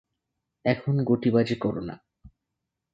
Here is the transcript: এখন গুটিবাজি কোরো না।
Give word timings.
এখন 0.65 0.95
গুটিবাজি 1.03 1.55
কোরো 1.55 1.81
না। 1.81 1.95